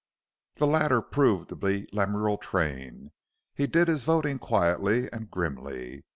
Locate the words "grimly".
5.29-6.05